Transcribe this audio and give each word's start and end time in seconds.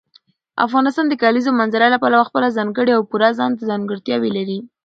افغانستان 0.65 1.05
د 1.09 1.13
کلیزو 1.23 1.51
منظره 1.59 1.87
له 1.93 1.97
پلوه 2.03 2.27
خپله 2.29 2.47
ځانګړې 2.57 2.91
او 2.97 3.01
پوره 3.09 3.29
ځانته 3.39 3.63
ځانګړتیاوې 3.71 4.29
لري. 4.37 4.59